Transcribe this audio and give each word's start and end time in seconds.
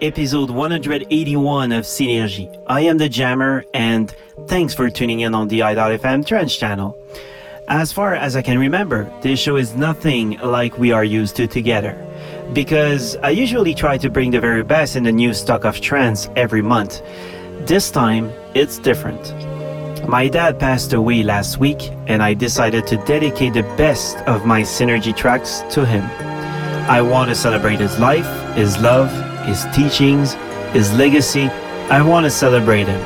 episode 0.00 0.50
181 0.50 1.72
of 1.72 1.84
Synergy. 1.84 2.62
I 2.66 2.80
am 2.80 2.98
the 2.98 3.08
Jammer, 3.08 3.64
and 3.74 4.14
thanks 4.46 4.74
for 4.74 4.90
tuning 4.90 5.20
in 5.20 5.34
on 5.34 5.48
the 5.48 5.62
AH.FM 5.62 6.26
Trance 6.26 6.56
channel. 6.56 6.98
As 7.68 7.92
far 7.92 8.14
as 8.14 8.36
I 8.36 8.42
can 8.42 8.58
remember, 8.58 9.12
this 9.22 9.40
show 9.40 9.56
is 9.56 9.74
nothing 9.74 10.38
like 10.38 10.78
we 10.78 10.92
are 10.92 11.04
used 11.04 11.36
to 11.36 11.46
together. 11.46 11.96
Because 12.52 13.16
I 13.16 13.30
usually 13.30 13.74
try 13.74 13.98
to 13.98 14.10
bring 14.10 14.30
the 14.30 14.40
very 14.40 14.62
best 14.62 14.96
in 14.96 15.04
the 15.04 15.12
new 15.12 15.32
stock 15.32 15.64
of 15.64 15.80
trance 15.80 16.28
every 16.36 16.62
month. 16.62 17.02
This 17.66 17.90
time, 17.90 18.32
it's 18.54 18.78
different. 18.78 19.34
My 20.08 20.28
dad 20.28 20.58
passed 20.58 20.92
away 20.92 21.22
last 21.22 21.58
week, 21.58 21.90
and 22.06 22.22
I 22.22 22.34
decided 22.34 22.86
to 22.88 22.96
dedicate 23.04 23.54
the 23.54 23.62
best 23.76 24.18
of 24.28 24.44
my 24.44 24.62
Synergy 24.62 25.16
tracks 25.16 25.62
to 25.70 25.86
him. 25.86 26.04
I 26.90 27.00
want 27.00 27.30
to 27.30 27.34
celebrate 27.34 27.80
his 27.80 27.98
life, 27.98 28.28
his 28.54 28.78
love, 28.78 29.10
his 29.44 29.64
teachings, 29.74 30.34
his 30.72 30.92
legacy. 30.94 31.48
I 31.90 32.02
want 32.02 32.24
to 32.24 32.30
celebrate 32.30 32.86
him. 32.86 33.00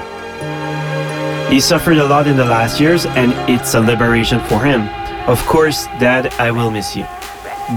He 1.50 1.60
suffered 1.60 1.98
a 1.98 2.06
lot 2.06 2.26
in 2.26 2.36
the 2.36 2.44
last 2.44 2.78
years, 2.80 3.06
and 3.06 3.32
it's 3.50 3.74
a 3.74 3.80
liberation 3.80 4.40
for 4.46 4.62
him. 4.62 4.88
Of 5.28 5.44
course, 5.46 5.86
Dad, 5.98 6.32
I 6.38 6.50
will 6.50 6.70
miss 6.70 6.94
you. 6.96 7.06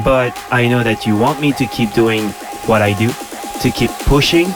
But 0.04 0.38
I 0.52 0.68
know 0.68 0.84
that 0.84 1.06
you 1.06 1.18
want 1.18 1.40
me 1.40 1.54
to 1.54 1.66
keep 1.66 1.94
doing 1.94 2.30
what 2.68 2.82
I 2.82 2.94
do, 2.94 3.10
to 3.62 3.72
keep 3.72 3.92
pushing, 4.08 4.48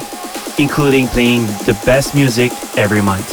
including 0.58 1.08
playing 1.08 1.44
the 1.66 1.80
best 1.86 2.16
music 2.16 2.52
every 2.78 3.02
month. 3.02 3.28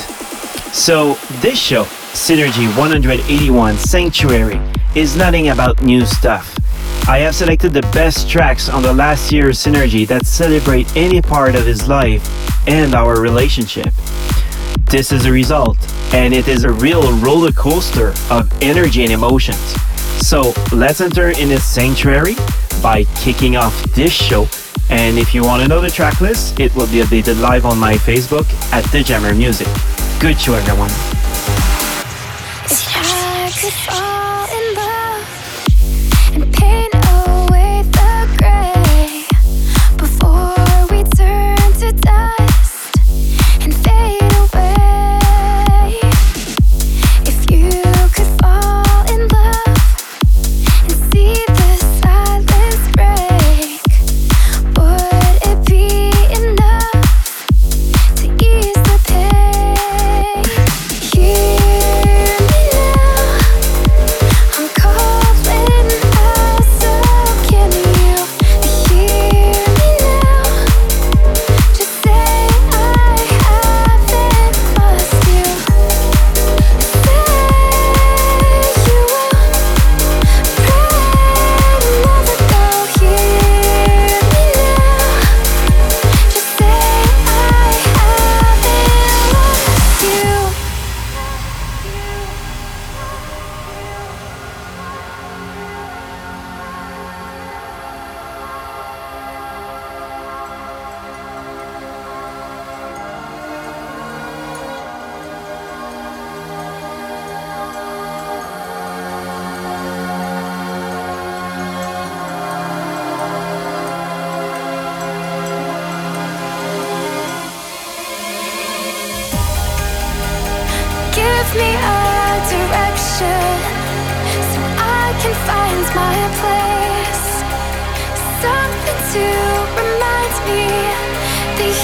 So, 0.75 1.15
this 1.41 1.59
show, 1.59 1.85
Synergy 2.15 2.67
181 2.79 3.77
Sanctuary, 3.77 4.61
is 4.95 5.17
nothing 5.17 5.49
about 5.51 5.83
new 5.83 6.07
stuff. 6.07 6.62
I 7.09 7.19
have 7.19 7.35
selected 7.35 7.73
the 7.73 7.83
best 7.93 8.31
tracks 8.31 8.69
on 8.69 8.83
the 8.83 8.93
last 8.93 9.33
year's 9.33 9.59
Synergy 9.59 10.07
that 10.07 10.25
celebrate 10.25 10.97
any 10.97 11.21
part 11.21 11.57
of 11.57 11.67
his 11.67 11.89
life 11.89 12.23
and 12.69 12.95
our 12.95 13.21
relationship. 13.21 13.93
This 14.89 15.11
is 15.11 15.27
a 15.27 15.33
result, 15.33 15.77
and 16.15 16.33
it 16.33 16.47
is 16.47 16.63
a 16.65 16.71
real 16.71 17.13
roller 17.19 17.51
coaster 17.51 18.15
of 18.31 18.51
energy 18.63 19.03
and 19.03 19.13
emotions. 19.13 19.75
So 20.25 20.55
let's 20.73 21.01
enter 21.01 21.31
in 21.31 21.49
this 21.49 21.65
sanctuary 21.65 22.37
by 22.81 23.05
kicking 23.17 23.57
off 23.57 23.83
this 23.95 24.13
show. 24.13 24.47
And 24.89 25.19
if 25.19 25.35
you 25.35 25.43
want 25.43 25.63
to 25.63 25.69
know 25.69 25.81
the 25.81 25.91
track 25.91 26.21
list, 26.21 26.61
it 26.61 26.75
will 26.77 26.87
be 26.87 27.01
updated 27.01 27.41
live 27.41 27.67
on 27.67 27.79
my 27.79 27.95
Facebook 27.95 28.47
at 28.73 28.85
The 28.93 29.03
Jammer 29.03 29.35
Music. 29.35 29.67
Good 30.21 30.41
show, 30.41 30.55
everyone. 30.55 30.91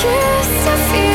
kiss 0.00 0.66
your 0.66 0.76
feel 0.76 1.07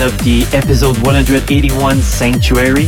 end 0.00 0.12
of 0.12 0.18
the 0.24 0.42
episode 0.56 0.96
181 0.98 2.00
Sanctuary. 2.00 2.84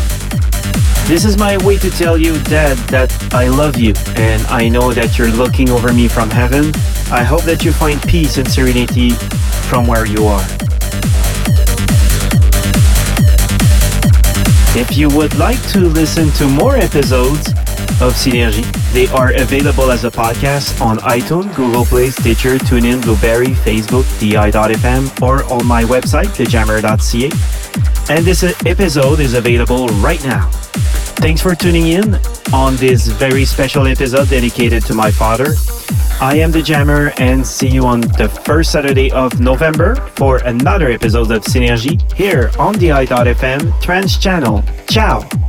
This 1.07 1.25
is 1.25 1.37
my 1.37 1.57
way 1.65 1.77
to 1.79 1.91
tell 1.91 2.17
you, 2.17 2.41
Dad, 2.45 2.77
that 2.89 3.11
I 3.33 3.49
love 3.49 3.77
you 3.77 3.95
and 4.17 4.43
I 4.47 4.69
know 4.69 4.93
that 4.93 5.19
you're 5.19 5.31
looking 5.31 5.71
over 5.71 5.93
me 5.93 6.09
from 6.09 6.31
heaven. 6.31 6.73
I 7.11 7.23
hope 7.23 7.43
that 7.43 7.65
you 7.65 7.73
find 7.73 8.01
peace 8.03 8.39
and 8.39 8.49
serenity 8.49 9.11
from 9.69 9.87
where 9.87 10.07
you 10.07 10.27
are. 10.27 10.45
If 14.77 14.97
you 14.97 15.09
would 15.11 15.35
like 15.37 15.61
to 15.71 15.81
listen 15.81 16.31
to 16.33 16.49
more 16.49 16.77
episodes 16.77 17.49
of 18.01 18.15
Synergy, 18.15 18.65
They 18.93 19.07
are 19.09 19.33
available 19.35 19.93
as 19.93 20.05
a 20.05 20.11
podcast 20.11 20.81
on 20.81 20.99
iTunes, 20.99 21.55
Google 21.55 21.85
Play, 21.85 22.11
Stitcher, 22.11 22.59
TuneIn, 22.59 23.03
Blubrry, 23.03 23.55
Facebook, 23.63 24.05
DI.fm, 24.19 25.23
or 25.23 25.45
on 25.45 25.65
my 25.65 25.85
website, 25.85 26.27
thejammer.ca. 26.35 27.31
And 28.13 28.25
this 28.25 28.43
episode 28.67 29.21
is 29.21 29.35
available 29.35 29.87
right 30.03 30.23
now. 30.25 30.51
Thanks 31.21 31.41
for 31.41 31.55
tuning 31.55 31.87
in 31.87 32.17
on 32.53 32.75
this 32.77 33.07
very 33.07 33.45
special 33.45 33.87
episode 33.87 34.29
dedicated 34.29 34.85
to 34.87 34.95
my 34.95 35.13
father. 35.13 35.55
I 36.21 36.37
am 36.39 36.51
the 36.51 36.61
Jammer 36.61 37.13
and 37.19 37.47
see 37.47 37.69
you 37.69 37.87
on 37.87 38.01
the 38.01 38.29
first 38.29 38.73
Saturday 38.73 39.13
of 39.13 39.39
November 39.39 39.95
for 40.17 40.39
another 40.39 40.89
episode 40.89 41.31
of 41.31 41.45
Synergy 41.45 42.01
here 42.15 42.51
on 42.59 42.75
the 42.75 42.91
AH.FM 42.91 43.81
trance 43.81 44.19
channel. 44.19 44.65
Ciao! 44.89 45.40